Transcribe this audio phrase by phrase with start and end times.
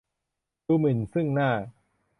[0.65, 1.49] ดูหมิ่นซึ่งหน้า